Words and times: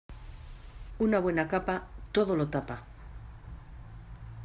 Una 0.97 1.19
buena 1.19 1.47
capa 1.47 1.85
todo 2.11 2.35
lo 2.35 2.49
tapa. 2.49 2.81